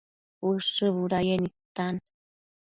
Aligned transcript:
Ushë 0.51 0.87
budayec 0.95 1.39
nidtan 1.43 1.95